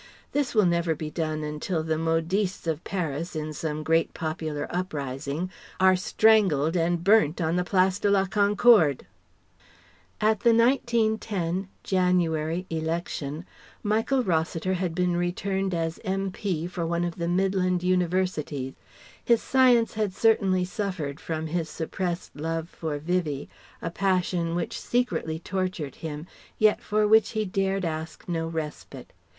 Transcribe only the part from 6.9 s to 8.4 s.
burnt on the Place de la